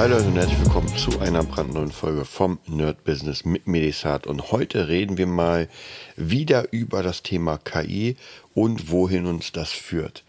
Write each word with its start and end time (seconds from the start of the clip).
Hi 0.00 0.08
Leute 0.08 0.28
und 0.28 0.36
herzlich 0.36 0.58
willkommen 0.60 0.96
zu 0.96 1.20
einer 1.20 1.44
brandneuen 1.44 1.92
Folge 1.92 2.24
vom 2.24 2.58
Nerd 2.66 3.04
Business 3.04 3.44
mit 3.44 3.66
Medisat 3.66 4.26
und 4.26 4.50
heute 4.50 4.88
reden 4.88 5.18
wir 5.18 5.26
mal 5.26 5.68
wieder 6.16 6.72
über 6.72 7.02
das 7.02 7.22
Thema 7.22 7.58
KI 7.58 8.16
und 8.54 8.90
wohin 8.90 9.26
uns 9.26 9.52
das 9.52 9.72
führt. 9.72 10.24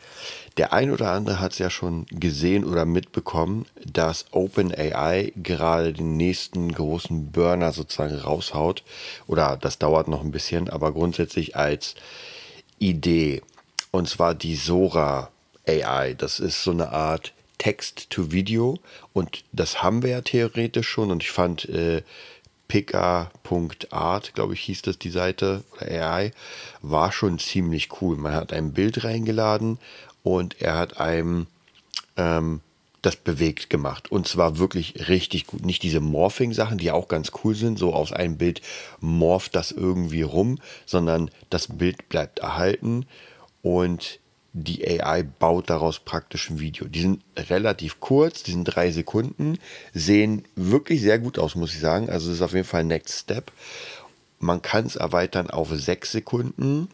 Der 0.58 0.74
ein 0.74 0.92
oder 0.92 1.14
andere 1.14 1.40
hat 1.40 1.54
es 1.54 1.60
ja 1.60 1.70
schon 1.70 2.06
gesehen 2.08 2.66
oder 2.66 2.84
mitbekommen, 2.84 3.66
dass 3.86 4.26
OpenAI 4.32 5.32
gerade 5.38 5.94
den 5.94 6.18
nächsten 6.18 6.74
großen 6.74 7.32
Burner 7.32 7.72
sozusagen 7.72 8.18
raushaut 8.18 8.84
oder 9.26 9.56
das 9.56 9.80
dauert 9.80 10.10
noch 10.10 10.20
ein 10.22 10.32
bisschen, 10.32 10.70
aber 10.70 10.92
grundsätzlich 10.92 11.56
als 11.56 11.96
Idee 12.78 13.42
und 13.92 14.10
zwar 14.10 14.36
die 14.36 14.58
Sora 14.58 15.32
AI. 15.66 16.14
Das 16.16 16.42
ist 16.42 16.62
so 16.62 16.72
eine 16.72 16.92
Art 16.92 17.32
Text-to-Video 17.62 18.80
und 19.14 19.44
das 19.52 19.84
haben 19.84 20.02
wir 20.02 20.10
ja 20.10 20.22
theoretisch 20.22 20.88
schon 20.90 21.12
und 21.12 21.22
ich 21.22 21.30
fand 21.30 21.70
äh, 21.70 22.02
pika.art, 22.68 24.34
glaube 24.34 24.54
ich, 24.56 24.62
hieß 24.62 24.82
das 24.82 24.98
die 24.98 25.12
Seite 25.12 25.64
oder 25.74 25.86
AI, 25.92 26.32
war 26.82 27.12
schon 27.12 27.38
ziemlich 27.38 28.02
cool. 28.02 28.18
Man 28.18 28.34
hat 28.34 28.52
ein 28.52 28.74
Bild 28.74 29.04
reingeladen 29.04 29.78
und 30.24 30.60
er 30.60 30.80
hat 30.80 31.00
einem 31.00 31.46
ähm, 32.18 32.62
das 33.04 33.16
bewegt 33.16 33.70
gemacht. 33.70 34.12
Und 34.12 34.28
zwar 34.28 34.58
wirklich 34.58 35.08
richtig 35.08 35.46
gut. 35.46 35.64
Nicht 35.64 35.84
diese 35.84 36.00
Morphing-Sachen, 36.00 36.80
die 36.80 36.90
auch 36.90 37.08
ganz 37.08 37.32
cool 37.44 37.54
sind, 37.54 37.78
so 37.78 37.94
aus 37.94 38.12
einem 38.12 38.38
Bild 38.38 38.62
morpht 39.00 39.54
das 39.54 39.72
irgendwie 39.72 40.24
rum, 40.24 40.58
sondern 40.88 41.30
das 41.52 41.68
Bild 41.68 42.10
bleibt 42.10 42.40
erhalten 42.40 43.06
und 43.62 44.20
die 44.54 45.02
AI 45.02 45.24
baut 45.24 45.70
daraus 45.70 46.00
praktisch 46.00 46.50
ein 46.50 46.60
Video. 46.60 46.88
Die 46.88 47.02
sind 47.02 47.24
relativ 47.38 48.00
kurz, 48.00 48.44
die 48.44 48.52
sind 48.52 48.66
drei 48.66 48.92
Sekunden, 48.92 49.58
sehen 49.94 50.44
wirklich 50.56 51.02
sehr 51.02 51.20
gut 51.20 51.40
aus, 51.40 51.56
muss 51.56 51.74
ich 51.74 51.80
sagen. 51.80 52.10
Also 52.10 52.28
das 52.28 52.38
ist 52.38 52.42
auf 52.42 52.54
jeden 52.54 52.68
Fall 52.68 52.84
Next 52.84 53.20
Step. 53.20 53.52
Man 54.40 54.62
kann 54.62 54.86
es 54.86 54.96
erweitern 54.96 55.50
auf 55.50 55.70
sechs 55.72 56.12
Sekunden 56.12 56.90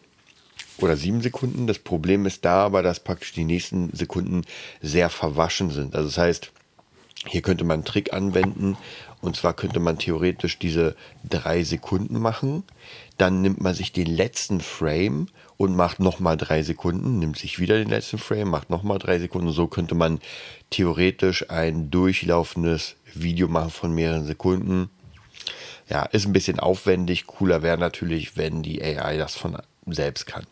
oder 0.79 0.95
sieben 0.95 1.21
Sekunden. 1.21 1.65
Das 1.65 1.79
Problem 1.79 2.25
ist 2.25 2.45
da 2.45 2.65
aber, 2.65 2.83
dass 2.83 2.99
praktisch 2.99 3.33
die 3.33 3.45
nächsten 3.45 3.91
Sekunden 3.95 4.43
sehr 4.81 5.09
verwaschen 5.09 5.71
sind. 5.71 5.95
Also 5.95 6.09
das 6.09 6.17
heißt, 6.17 6.51
hier 7.25 7.41
könnte 7.41 7.63
man 7.63 7.75
einen 7.75 7.85
Trick 7.85 8.13
anwenden. 8.13 8.77
Und 9.21 9.35
zwar 9.35 9.53
könnte 9.53 9.79
man 9.79 9.97
theoretisch 9.97 10.59
diese 10.59 10.95
drei 11.27 11.63
Sekunden 11.63 12.19
machen. 12.19 12.63
Dann 13.17 13.41
nimmt 13.41 13.61
man 13.61 13.73
sich 13.73 13.91
den 13.91 14.07
letzten 14.07 14.61
Frame 14.61 15.27
und 15.57 15.75
macht 15.75 15.99
nochmal 15.99 16.37
drei 16.37 16.61
Sekunden, 16.61 17.17
nimmt 17.19 17.37
sich 17.37 17.59
wieder 17.59 17.77
den 17.77 17.89
letzten 17.89 18.19
Frame, 18.19 18.49
macht 18.49 18.69
nochmal 18.69 18.99
drei 18.99 19.17
Sekunden. 19.17 19.51
So 19.51 19.67
könnte 19.67 19.95
man 19.95 20.19
theoretisch 20.69 21.49
ein 21.49 21.89
durchlaufendes 21.89 22.95
Video 23.13 23.47
machen 23.47 23.71
von 23.71 23.93
mehreren 23.93 24.25
Sekunden. 24.25 24.89
Ja, 25.89 26.03
ist 26.03 26.27
ein 26.27 26.33
bisschen 26.33 26.59
aufwendig. 26.59 27.25
Cooler 27.25 27.63
wäre 27.63 27.77
natürlich, 27.77 28.37
wenn 28.37 28.61
die 28.61 28.83
AI 28.83 29.17
das 29.17 29.35
von 29.35 29.57
selbst 29.87 30.27
kann. 30.27 30.45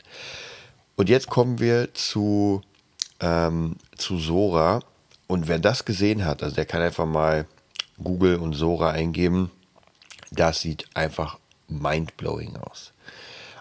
Und 0.95 1.09
jetzt 1.09 1.29
kommen 1.29 1.59
wir 1.59 1.94
zu, 1.94 2.62
ähm, 3.19 3.75
zu 3.95 4.18
Sora. 4.18 4.81
Und 5.28 5.47
wer 5.47 5.59
das 5.59 5.85
gesehen 5.85 6.25
hat, 6.25 6.41
also 6.41 6.56
der 6.56 6.66
kann 6.66 6.81
einfach 6.81 7.06
mal 7.06 7.45
Google 8.03 8.38
und 8.38 8.53
Sora 8.53 8.91
eingeben. 8.91 9.51
Das 10.31 10.61
sieht 10.61 10.85
einfach 10.94 11.38
mindblowing 11.67 12.57
aus. 12.57 12.94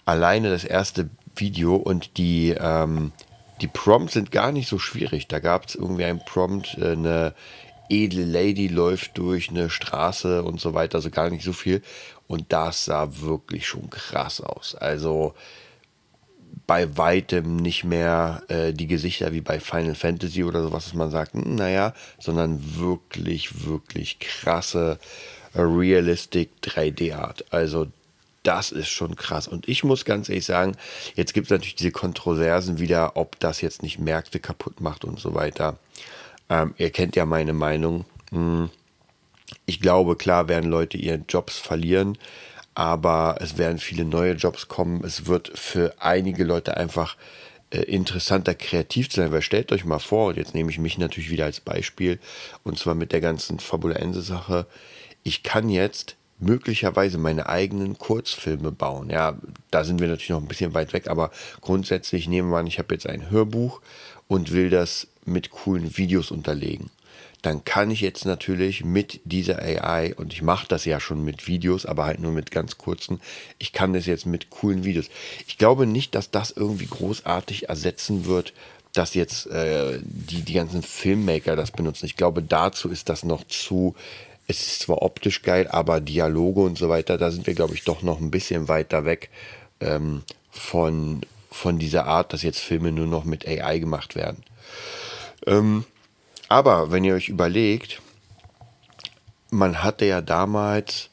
Alleine 0.05 0.50
das 0.50 0.65
erste 0.65 1.09
Video 1.37 1.77
und 1.77 2.19
die, 2.19 2.55
ähm, 2.59 3.12
die 3.61 3.69
Prompts 3.69 4.15
sind 4.15 4.31
gar 4.31 4.53
nicht 4.53 4.69
so 4.69 4.78
schwierig. 4.78 5.28
Da 5.28 5.39
gab 5.39 5.67
es 5.67 5.75
irgendwie 5.75 6.05
ein 6.05 6.25
Prompt, 6.25 6.77
äh, 6.78 6.93
eine 6.93 7.34
edle 7.89 8.25
Lady 8.25 8.69
läuft 8.69 9.19
durch 9.19 9.50
eine 9.50 9.71
Straße 9.71 10.43
und 10.43 10.61
so 10.61 10.75
weiter, 10.75 10.97
also 10.97 11.11
gar 11.11 11.31
nicht 11.31 11.45
so 11.45 11.53
viel. 11.53 11.83
Und 12.27 12.53
das 12.53 12.87
sah 12.87 13.21
wirklich 13.21 13.66
schon 13.66 13.91
krass 13.91 14.41
aus. 14.41 14.75
Also 14.75 15.34
bei 16.67 16.97
weitem 16.97 17.57
nicht 17.57 17.85
mehr 17.85 18.43
äh, 18.49 18.73
die 18.73 18.87
Gesichter 18.87 19.33
wie 19.33 19.41
bei 19.41 19.61
Final 19.61 19.95
Fantasy 19.95 20.45
oder 20.45 20.63
sowas, 20.63 20.85
dass 20.85 20.95
man 20.95 21.11
sagt, 21.11 21.35
hm, 21.35 21.55
naja, 21.55 21.95
sondern 22.19 22.79
wirklich, 22.79 23.67
wirklich 23.67 24.19
krasse 24.19 24.99
Realistic 25.55 26.51
3D-Art. 26.63 27.53
Also 27.53 27.89
das 28.43 28.73
ist 28.73 28.89
schon 28.89 29.17
krass. 29.17 29.49
Und 29.49 29.69
ich 29.69 29.85
muss 29.85 30.05
ganz 30.05 30.29
ehrlich 30.29 30.45
sagen, 30.45 30.77
jetzt 31.15 31.35
gibt 31.35 31.47
es 31.47 31.51
natürlich 31.51 31.77
diese 31.77 31.91
Kontroversen 31.91 32.79
wieder, 32.79 33.17
ob 33.17 33.39
das 33.41 33.61
jetzt 33.61 33.83
nicht 33.83 33.99
Märkte 33.99 34.39
kaputt 34.39 34.81
macht 34.81 35.05
und 35.05 35.19
so 35.19 35.35
weiter. 35.35 35.79
Ähm, 36.49 36.75
ihr 36.79 36.91
kennt 36.91 37.17
ja 37.17 37.25
meine 37.27 37.55
Meinung. 37.55 38.05
Hm. 38.31 38.71
Ich 39.67 39.81
glaube, 39.81 40.17
klar 40.17 40.49
werden 40.49 40.71
Leute 40.71 40.97
ihre 40.97 41.23
Jobs 41.29 41.59
verlieren, 41.59 42.19
aber 42.75 43.37
es 43.41 43.59
werden 43.59 43.79
viele 43.79 44.05
neue 44.05 44.33
Jobs 44.35 44.69
kommen. 44.69 45.05
Es 45.05 45.27
wird 45.27 45.57
für 45.59 45.95
einige 45.99 46.45
Leute 46.45 46.77
einfach 46.77 47.17
äh, 47.71 47.83
interessanter 47.83 48.55
kreativ 48.55 49.09
zu 49.11 49.21
sein, 49.21 49.33
weil 49.33 49.43
stellt 49.43 49.73
euch 49.73 49.85
mal 49.85 49.99
vor, 49.99 50.29
und 50.29 50.37
jetzt 50.37 50.55
nehme 50.55 50.71
ich 50.71 50.79
mich 50.79 50.99
natürlich 50.99 51.31
wieder 51.31 51.45
als 51.45 51.61
Beispiel, 51.61 52.19
und 52.63 52.79
zwar 52.79 52.95
mit 52.95 53.13
der 53.13 53.21
ganzen 53.21 53.59
Fabulense-Sache, 53.59 54.67
ich 55.23 55.43
kann 55.43 55.69
jetzt 55.69 56.17
möglicherweise 56.39 57.17
meine 57.17 57.49
eigenen 57.49 57.97
Kurzfilme 57.97 58.73
bauen. 58.73 59.09
Ja, 59.09 59.39
da 59.71 59.84
sind 59.84 60.01
wir 60.01 60.09
natürlich 60.09 60.31
noch 60.31 60.43
ein 60.43 60.49
bisschen 60.49 60.75
weit 60.75 60.93
weg, 60.93 61.09
aber 61.09 61.31
grundsätzlich 61.61 62.29
nehmen 62.29 62.51
wir 62.51 62.59
an, 62.59 62.67
ich 62.67 62.79
habe 62.79 62.95
jetzt 62.95 63.09
ein 63.09 63.31
Hörbuch 63.31 63.81
und 64.29 64.53
will 64.53 64.69
das 64.69 65.07
mit 65.25 65.51
coolen 65.51 65.97
Videos 65.97 66.31
unterlegen. 66.31 66.91
Dann 67.44 67.62
kann 67.62 67.91
ich 67.91 68.00
jetzt 68.00 68.25
natürlich 68.25 68.84
mit 68.84 69.21
dieser 69.25 69.59
AI, 69.59 70.15
und 70.15 70.32
ich 70.32 70.41
mache 70.41 70.66
das 70.66 70.87
ja 70.87 70.99
schon 70.99 71.22
mit 71.22 71.47
Videos, 71.47 71.84
aber 71.84 72.06
halt 72.06 72.19
nur 72.19 72.32
mit 72.32 72.50
ganz 72.50 72.78
kurzen, 72.78 73.21
ich 73.59 73.75
kann 73.75 73.93
das 73.93 74.06
jetzt 74.06 74.25
mit 74.25 74.49
coolen 74.49 74.84
Videos. 74.84 75.10
Ich 75.47 75.59
glaube 75.59 75.87
nicht, 75.87 76.15
dass 76.15 76.31
das 76.31 76.53
irgendwie 76.53 76.87
großartig 76.87 77.69
ersetzen 77.69 78.25
wird, 78.25 78.54
dass 78.94 79.12
jetzt 79.12 79.47
äh, 79.49 79.99
die, 80.03 80.41
die 80.41 80.54
ganzen 80.54 80.83
Filmmaker 80.83 81.54
das 81.54 81.71
benutzen. 81.71 82.06
Ich 82.06 82.16
glaube, 82.16 82.41
dazu 82.43 82.88
ist 82.88 83.10
das 83.10 83.25
noch 83.25 83.44
zu 83.47 83.94
es 84.47 84.60
ist 84.66 84.81
zwar 84.81 85.03
optisch 85.03 85.43
geil, 85.43 85.69
aber 85.69 86.00
Dialoge 86.00 86.60
und 86.60 86.78
so 86.78 86.88
weiter, 86.88 87.19
da 87.19 87.31
sind 87.31 87.47
wir, 87.47 87.54
glaube 87.54 87.75
ich, 87.75 87.84
doch 87.84 88.03
noch 88.03 88.21
ein 88.21 88.31
bisschen 88.31 88.69
weiter 88.69 89.04
weg 89.04 89.28
ähm, 89.81 90.22
von, 90.50 91.22
von 91.50 91.78
dieser 91.78 92.06
Art, 92.06 92.33
dass 92.33 92.43
jetzt 92.43 92.60
Filme 92.60 92.91
nur 92.91 93.06
noch 93.06 93.25
mit 93.25 93.47
AI 93.47 93.78
gemacht 93.78 94.15
werden. 94.15 94.43
Ähm, 95.47 95.84
aber 96.49 96.91
wenn 96.91 97.05
ihr 97.05 97.15
euch 97.15 97.28
überlegt, 97.28 98.00
man 99.50 99.82
hatte 99.82 100.05
ja 100.05 100.21
damals 100.21 101.10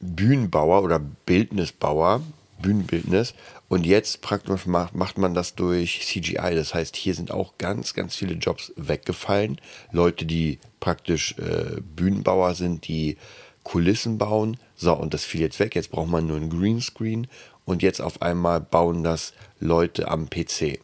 Bühnenbauer 0.00 0.82
oder 0.82 0.98
Bildnisbauer, 0.98 2.22
Bühnenbildnis, 2.60 3.34
und 3.68 3.84
jetzt 3.84 4.22
praktisch 4.22 4.66
macht, 4.66 4.94
macht 4.94 5.18
man 5.18 5.34
das 5.34 5.54
durch 5.54 6.00
CGI. 6.06 6.54
Das 6.54 6.72
heißt, 6.72 6.96
hier 6.96 7.14
sind 7.14 7.30
auch 7.30 7.58
ganz, 7.58 7.92
ganz 7.92 8.16
viele 8.16 8.34
Jobs 8.34 8.72
weggefallen. 8.76 9.60
Leute, 9.92 10.24
die 10.24 10.58
praktisch 10.80 11.36
äh, 11.38 11.80
Bühnenbauer 11.80 12.54
sind, 12.54 12.88
die 12.88 13.18
Kulissen 13.64 14.16
bauen. 14.16 14.56
So, 14.74 14.94
und 14.94 15.12
das 15.12 15.24
fiel 15.24 15.42
jetzt 15.42 15.58
weg. 15.60 15.74
Jetzt 15.74 15.90
braucht 15.90 16.08
man 16.08 16.26
nur 16.26 16.38
einen 16.38 16.48
Greenscreen. 16.48 17.26
Und 17.66 17.82
jetzt 17.82 18.00
auf 18.00 18.22
einmal 18.22 18.62
bauen 18.62 19.04
das 19.04 19.34
Leute 19.60 20.08
am 20.08 20.30
PC. 20.30 20.80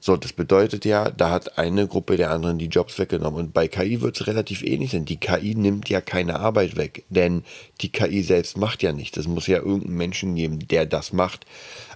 So, 0.00 0.16
das 0.16 0.32
bedeutet 0.32 0.84
ja, 0.84 1.10
da 1.10 1.30
hat 1.30 1.58
eine 1.58 1.86
Gruppe 1.86 2.16
der 2.16 2.30
anderen 2.30 2.58
die 2.58 2.66
Jobs 2.66 2.98
weggenommen. 2.98 3.40
Und 3.40 3.54
bei 3.54 3.68
KI 3.68 4.00
wird 4.00 4.20
es 4.20 4.26
relativ 4.26 4.62
ähnlich 4.62 4.92
sein. 4.92 5.04
Die 5.04 5.18
KI 5.18 5.54
nimmt 5.54 5.88
ja 5.88 6.00
keine 6.00 6.38
Arbeit 6.38 6.76
weg, 6.76 7.04
denn 7.08 7.44
die 7.80 7.90
KI 7.90 8.22
selbst 8.22 8.56
macht 8.56 8.82
ja 8.82 8.92
nichts. 8.92 9.16
Es 9.18 9.26
muss 9.26 9.46
ja 9.46 9.58
irgendeinen 9.58 9.96
Menschen 9.96 10.34
geben, 10.34 10.66
der 10.68 10.86
das 10.86 11.12
macht. 11.12 11.46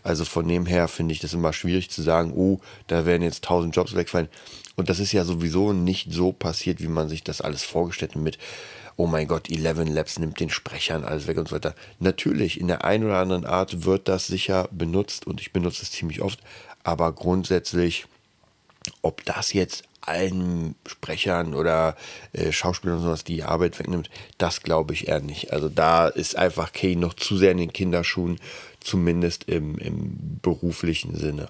Also 0.02 0.24
von 0.24 0.48
dem 0.48 0.66
her 0.66 0.88
finde 0.88 1.12
ich 1.12 1.20
das 1.20 1.32
immer 1.32 1.52
schwierig 1.52 1.90
zu 1.90 2.02
sagen, 2.02 2.32
oh, 2.34 2.60
da 2.88 3.06
werden 3.06 3.22
jetzt 3.22 3.44
tausend 3.44 3.76
Jobs 3.76 3.94
wegfallen. 3.94 4.28
Und 4.74 4.88
das 4.88 4.98
ist 4.98 5.12
ja 5.12 5.24
sowieso 5.24 5.72
nicht 5.72 6.12
so 6.12 6.32
passiert, 6.32 6.80
wie 6.82 6.88
man 6.88 7.08
sich 7.08 7.22
das 7.22 7.40
alles 7.40 7.62
vorgestellt 7.62 8.14
hat 8.14 8.22
mit, 8.22 8.38
oh 8.96 9.06
mein 9.06 9.26
Gott, 9.26 9.50
Eleven 9.50 9.86
Labs 9.86 10.18
nimmt 10.18 10.40
den 10.40 10.50
Sprechern 10.50 11.04
alles 11.04 11.26
weg 11.26 11.38
und 11.38 11.48
so 11.48 11.54
weiter. 11.54 11.74
Natürlich, 11.98 12.60
in 12.60 12.68
der 12.68 12.84
einen 12.84 13.04
oder 13.04 13.18
anderen 13.18 13.46
Art 13.46 13.84
wird 13.84 14.08
das 14.08 14.26
sicher 14.26 14.68
benutzt 14.70 15.26
und 15.26 15.40
ich 15.40 15.52
benutze 15.52 15.82
es 15.82 15.90
ziemlich 15.90 16.22
oft, 16.22 16.40
aber 16.84 17.12
grundsätzlich 17.12 18.06
ob 19.02 19.24
das 19.24 19.52
jetzt 19.52 19.84
allen 20.00 20.74
Sprechern 20.86 21.54
oder 21.54 21.96
äh, 22.32 22.50
Schauspielern 22.50 22.96
und 22.96 23.02
sowas 23.04 23.24
die 23.24 23.44
Arbeit 23.44 23.78
wegnimmt, 23.78 24.10
das 24.38 24.62
glaube 24.62 24.94
ich 24.94 25.08
eher 25.08 25.20
nicht. 25.20 25.52
Also 25.52 25.68
da 25.68 26.08
ist 26.08 26.36
einfach 26.36 26.72
Kane 26.72 26.96
noch 26.96 27.14
zu 27.14 27.36
sehr 27.36 27.52
in 27.52 27.58
den 27.58 27.72
Kinderschuhen, 27.72 28.40
zumindest 28.80 29.44
im, 29.44 29.78
im 29.78 30.40
beruflichen 30.42 31.14
Sinne. 31.14 31.48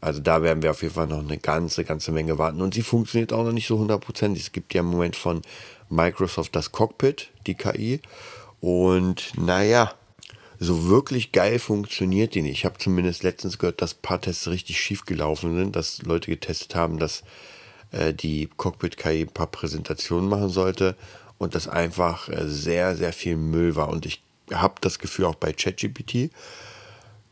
Also 0.00 0.20
da 0.20 0.42
werden 0.42 0.62
wir 0.62 0.70
auf 0.70 0.82
jeden 0.82 0.94
Fall 0.94 1.06
noch 1.06 1.20
eine 1.20 1.38
ganze, 1.38 1.84
ganze 1.84 2.12
Menge 2.12 2.38
warten. 2.38 2.60
Und 2.60 2.74
sie 2.74 2.82
funktioniert 2.82 3.32
auch 3.32 3.44
noch 3.44 3.52
nicht 3.52 3.66
so 3.66 3.78
hundertprozentig. 3.78 4.42
Es 4.42 4.52
gibt 4.52 4.74
ja 4.74 4.80
im 4.80 4.86
Moment 4.86 5.16
von 5.16 5.42
Microsoft 5.88 6.54
das 6.56 6.72
Cockpit, 6.72 7.30
die 7.46 7.54
KI. 7.54 8.00
Und 8.60 9.32
naja, 9.36 9.94
so 10.58 10.88
wirklich 10.88 11.32
geil 11.32 11.58
funktioniert 11.58 12.34
die 12.34 12.42
nicht. 12.42 12.58
Ich 12.58 12.64
habe 12.64 12.78
zumindest 12.78 13.22
letztens 13.22 13.58
gehört, 13.58 13.82
dass 13.82 13.94
ein 13.94 14.02
paar 14.02 14.20
Tests 14.20 14.48
richtig 14.48 14.80
schief 14.80 15.04
gelaufen 15.04 15.56
sind, 15.56 15.76
dass 15.76 16.02
Leute 16.02 16.30
getestet 16.30 16.74
haben, 16.74 16.98
dass 16.98 17.22
äh, 17.90 18.12
die 18.14 18.48
Cockpit-KI 18.56 19.22
ein 19.22 19.28
paar 19.28 19.48
Präsentationen 19.48 20.28
machen 20.28 20.48
sollte 20.48 20.96
und 21.38 21.54
das 21.54 21.68
einfach 21.68 22.28
äh, 22.28 22.48
sehr, 22.48 22.96
sehr 22.96 23.12
viel 23.12 23.36
Müll 23.36 23.76
war. 23.76 23.88
Und 23.88 24.06
ich 24.06 24.22
habe 24.52 24.74
das 24.80 24.98
Gefühl 24.98 25.26
auch 25.26 25.34
bei 25.34 25.52
ChatGPT, 25.52 26.30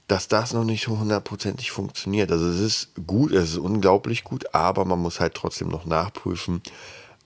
dass 0.08 0.28
das 0.28 0.52
noch 0.52 0.64
nicht 0.64 0.84
so 0.84 0.98
hundertprozentig 0.98 1.70
funktioniert. 1.70 2.30
Also 2.30 2.46
es 2.46 2.60
ist 2.60 2.90
gut, 3.06 3.32
es 3.32 3.50
ist 3.50 3.58
unglaublich 3.58 4.24
gut, 4.24 4.54
aber 4.54 4.84
man 4.84 4.98
muss 4.98 5.20
halt 5.20 5.34
trotzdem 5.34 5.68
noch 5.68 5.86
nachprüfen. 5.86 6.62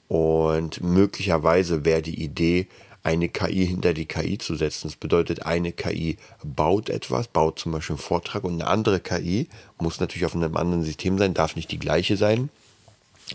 Und 0.08 0.82
möglicherweise 0.82 1.84
wäre 1.84 2.02
die 2.02 2.22
Idee, 2.22 2.68
eine 3.06 3.28
KI 3.28 3.64
hinter 3.64 3.94
die 3.94 4.06
KI 4.06 4.36
zu 4.36 4.56
setzen. 4.56 4.88
Das 4.88 4.96
bedeutet, 4.96 5.46
eine 5.46 5.70
KI 5.70 6.18
baut 6.42 6.90
etwas, 6.90 7.28
baut 7.28 7.56
zum 7.60 7.70
Beispiel 7.70 7.94
einen 7.94 8.02
Vortrag 8.02 8.42
und 8.42 8.54
eine 8.54 8.66
andere 8.66 8.98
KI 8.98 9.46
muss 9.78 10.00
natürlich 10.00 10.26
auf 10.26 10.34
einem 10.34 10.56
anderen 10.56 10.82
System 10.82 11.16
sein, 11.16 11.32
darf 11.32 11.54
nicht 11.54 11.70
die 11.70 11.78
gleiche 11.78 12.16
sein, 12.16 12.50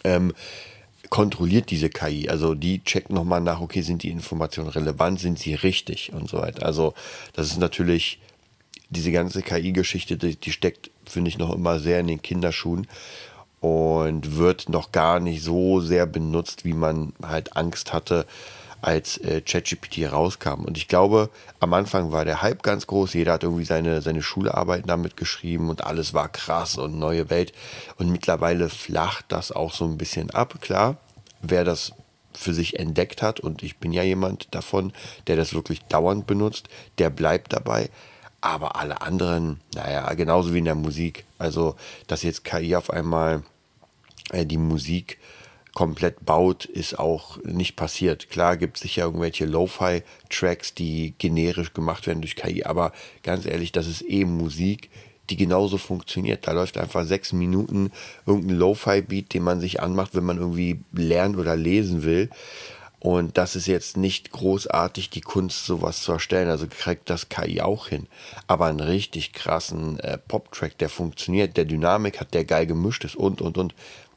ähm, 0.04 0.34
kontrolliert 1.10 1.72
diese 1.72 1.90
KI. 1.90 2.28
Also 2.28 2.54
die 2.54 2.84
checkt 2.84 3.12
nochmal 3.12 3.40
nach, 3.40 3.62
okay, 3.62 3.82
sind 3.82 4.04
die 4.04 4.10
Informationen 4.10 4.68
relevant, 4.68 5.22
sind 5.22 5.40
sie 5.40 5.54
richtig 5.54 6.12
und 6.12 6.30
so 6.30 6.40
weiter. 6.40 6.66
Also 6.66 6.94
das 7.32 7.48
ist 7.48 7.58
natürlich 7.58 8.20
diese 8.90 9.14
ganze 9.14 9.42
KI-Geschichte, 9.42 10.18
die, 10.18 10.36
die 10.36 10.52
steckt, 10.52 10.92
finde 11.06 11.30
ich, 11.30 11.38
noch 11.38 11.56
immer 11.56 11.80
sehr 11.80 12.02
in 12.02 12.08
den 12.08 12.22
Kinderschuhen 12.22 12.88
und 13.62 14.36
wird 14.36 14.68
noch 14.68 14.92
gar 14.92 15.22
nicht 15.22 15.42
so 15.44 15.80
sehr 15.80 16.06
benutzt, 16.08 16.66
wie 16.66 16.74
man 16.74 17.14
halt 17.24 17.56
Angst 17.56 17.94
hatte, 17.94 18.26
als 18.82 19.18
äh, 19.18 19.42
ChatGPT 19.42 20.12
rauskam. 20.12 20.66
Und 20.66 20.78
ich 20.78 20.88
glaube, 20.88 21.30
am 21.60 21.74
Anfang 21.74 22.12
war 22.12 22.26
der 22.26 22.42
Hype 22.42 22.64
ganz 22.64 22.88
groß. 22.88 23.14
Jeder 23.14 23.34
hat 23.34 23.44
irgendwie 23.44 23.66
seine, 23.66 24.02
seine 24.02 24.22
Schularbeiten 24.22 24.88
damit 24.88 25.18
geschrieben 25.18 25.70
und 25.70 25.84
alles 25.84 26.14
war 26.14 26.30
krass 26.30 26.78
und 26.78 26.98
neue 26.98 27.30
Welt. 27.30 27.54
Und 27.98 28.12
mittlerweile 28.12 28.70
flacht 28.70 29.26
das 29.30 29.52
auch 29.52 29.74
so 29.74 29.86
ein 29.86 29.98
bisschen 29.98 30.32
ab. 30.32 30.60
Klar, 30.62 30.98
wer 31.42 31.64
das 31.64 31.94
für 32.34 32.54
sich 32.54 32.80
entdeckt 32.80 33.22
hat, 33.22 33.40
und 33.40 33.62
ich 33.62 33.78
bin 33.78 33.92
ja 33.92 34.04
jemand 34.04 34.54
davon, 34.56 34.94
der 35.28 35.36
das 35.36 35.54
wirklich 35.54 35.82
dauernd 35.86 36.28
benutzt, 36.28 36.70
der 36.98 37.10
bleibt 37.10 37.54
dabei. 37.54 37.90
Aber 38.40 38.78
alle 38.78 39.02
anderen, 39.02 39.60
naja, 39.76 40.12
genauso 40.14 40.54
wie 40.54 40.60
in 40.60 40.66
der 40.66 40.76
Musik. 40.76 41.26
Also, 41.38 41.76
dass 42.08 42.24
jetzt 42.24 42.44
KI 42.44 42.76
auf 42.76 42.90
einmal 42.90 43.44
äh, 44.32 44.46
die 44.46 44.58
Musik 44.58 45.20
komplett 45.74 46.26
baut, 46.26 46.66
ist 46.66 47.00
auch 47.00 47.38
nicht 47.44 47.76
passiert. 47.76 48.30
Klar 48.30 48.58
gibt 48.58 48.78
es 48.78 48.84
sicher 48.84 49.04
irgendwelche 49.04 49.46
Lo-Fi-Tracks, 49.46 50.74
die 50.74 51.14
generisch 51.18 51.74
gemacht 51.74 52.08
werden 52.08 52.22
durch 52.22 52.36
KI, 52.36 52.64
aber 52.64 52.92
ganz 53.24 53.46
ehrlich, 53.46 53.72
das 53.72 53.88
ist 53.88 54.02
eben 54.02 54.36
Musik, 54.36 54.90
die 55.30 55.38
genauso 55.38 55.78
funktioniert. 55.78 56.48
Da 56.48 56.52
läuft 56.52 56.78
einfach 56.78 57.06
sechs 57.06 57.32
Minuten 57.32 57.92
irgendein 58.26 58.58
Lo-Fi-Beat, 58.58 59.34
den 59.34 59.44
man 59.44 59.62
sich 59.62 59.82
anmacht, 59.82 60.14
wenn 60.14 60.26
man 60.26 60.38
irgendwie 60.38 60.82
lernen 60.92 61.38
oder 61.40 61.56
lesen 61.56 62.04
will. 62.04 62.30
Und 63.00 63.38
das 63.40 63.56
ist 63.56 63.66
jetzt 63.66 63.98
nicht 63.98 64.32
großartig 64.32 65.10
die 65.10 65.22
Kunst, 65.22 65.66
sowas 65.66 66.02
zu 66.02 66.12
erstellen. 66.12 66.50
Also 66.50 66.68
kriegt 66.70 67.10
das 67.10 67.30
KI 67.30 67.62
auch 67.62 67.88
hin. 67.88 68.08
Aber 68.46 68.68
einen 68.68 68.80
richtig 68.80 69.34
krassen 69.34 70.00
äh, 70.02 70.20
Pop-Track, 70.20 70.78
der 70.78 70.90
funktioniert, 70.90 71.58
der 71.58 71.66
Dynamik 71.66 72.20
hat, 72.20 72.36
der 72.36 72.46
geil 72.46 72.68
gemischt 72.68 73.04
ist 73.04 73.16
und, 73.16 73.42
und, 73.42 73.58
und 73.58 73.74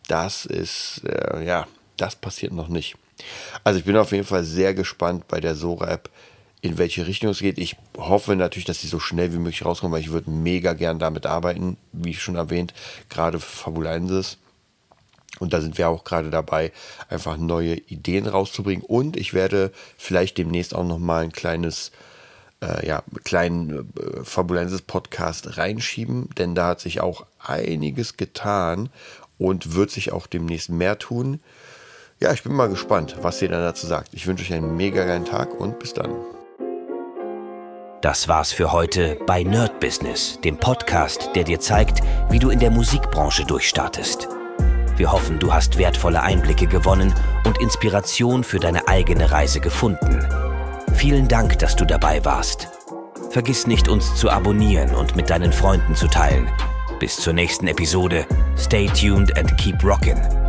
das 0.09 0.47
ist, 0.47 1.03
äh, 1.05 1.45
ja, 1.45 1.67
das 1.97 2.17
passiert 2.17 2.53
noch 2.53 2.69
nicht. 2.69 2.97
Also 3.63 3.79
ich 3.79 3.85
bin 3.85 3.97
auf 3.97 4.13
jeden 4.13 4.25
Fall 4.25 4.45
sehr 4.45 4.75
gespannt 4.75 5.29
bei 5.29 5.41
der 5.41 5.55
Sora-App, 5.55 6.11
in 6.61 6.79
welche 6.79 7.07
Richtung 7.07 7.31
es 7.31 7.41
geht. 7.41 7.59
Ich 7.59 7.77
hoffe 7.97 8.37
natürlich, 8.37 8.65
dass 8.65 8.81
sie 8.81 8.89
so 8.89 8.99
schnell 8.99 9.33
wie 9.33 9.39
möglich 9.39 9.65
rauskommen, 9.65 9.93
weil 9.93 10.01
ich 10.01 10.11
würde 10.11 10.31
mega 10.31 10.73
gern 10.73 10.99
damit 10.99 11.27
arbeiten, 11.27 11.77
wie 11.93 12.15
schon 12.15 12.37
erwähnt, 12.37 12.73
gerade 13.11 13.39
für 13.39 13.65
Fabulensis. 13.65 14.39
Und 15.41 15.53
da 15.53 15.61
sind 15.61 15.77
wir 15.79 15.89
auch 15.89 16.05
gerade 16.05 16.31
dabei, 16.31 16.73
einfach 17.09 17.37
neue 17.37 17.75
Ideen 17.75 18.27
rauszubringen. 18.27 18.85
Und 18.85 19.17
ich 19.17 19.35
werde 19.35 19.73
vielleicht 19.99 20.39
demnächst 20.39 20.75
auch 20.75 20.87
noch 20.87 20.99
mal 20.99 21.25
ein 21.25 21.33
kleines, 21.33 21.91
äh, 22.63 22.87
ja, 22.87 23.03
kleinen 23.25 23.93
äh, 23.99 24.25
Fabulensis 24.25 24.83
Podcast 24.83 25.59
reinschieben, 25.59 26.31
denn 26.39 26.55
da 26.55 26.69
hat 26.69 26.81
sich 26.81 27.01
auch 27.01 27.27
einiges 27.41 28.17
getan 28.17 28.91
und 29.39 29.75
wird 29.75 29.91
sich 29.91 30.13
auch 30.13 30.27
demnächst 30.27 30.71
mehr 30.71 30.99
tun. 30.99 31.41
Ja, 32.21 32.33
ich 32.33 32.43
bin 32.43 32.53
mal 32.53 32.69
gespannt, 32.69 33.17
was 33.23 33.43
ihr 33.43 33.49
dann 33.49 33.63
dazu 33.63 33.87
sagt. 33.87 34.15
Ich 34.15 34.27
wünsche 34.27 34.45
euch 34.45 34.53
einen 34.53 34.77
mega 34.77 35.05
geilen 35.05 35.25
Tag 35.25 35.59
und 35.59 35.79
bis 35.79 35.95
dann. 35.95 36.15
Das 38.01 38.29
war's 38.29 38.53
für 38.53 38.71
heute 38.71 39.17
bei 39.27 39.43
Nerd 39.43 39.81
Business, 39.81 40.39
dem 40.45 40.59
Podcast, 40.59 41.31
der 41.35 41.45
dir 41.45 41.59
zeigt, 41.59 42.03
wie 42.29 42.39
du 42.39 42.51
in 42.51 42.59
der 42.59 42.71
Musikbranche 42.71 43.47
durchstartest. 43.47 44.29
Wir 44.97 45.11
hoffen, 45.11 45.39
du 45.39 45.53
hast 45.53 45.79
wertvolle 45.79 46.23
Einblicke 46.23 46.67
gewonnen 46.67 47.15
und 47.47 47.59
Inspiration 47.61 48.45
für 48.45 48.61
deine 48.61 48.87
eigene 48.89 49.31
Reise 49.33 49.59
gefunden. 49.59 50.25
Vielen 50.95 51.29
Dank, 51.29 51.59
dass 51.59 51.77
du 51.77 51.85
dabei 51.85 52.25
warst. 52.25 52.69
Vergiss 53.31 53.67
nicht, 53.67 53.89
uns 53.89 54.15
zu 54.15 54.31
abonnieren 54.31 54.95
und 54.95 55.17
mit 55.17 55.31
deinen 55.31 55.53
Freunden 55.53 55.97
zu 55.97 56.07
teilen. 56.07 56.49
Bis 57.01 57.17
zur 57.17 57.33
nächsten 57.33 57.67
Episode. 57.67 58.27
Stay 58.57 58.87
tuned 58.89 59.33
and 59.37 59.57
keep 59.59 59.83
rockin'. 59.83 60.44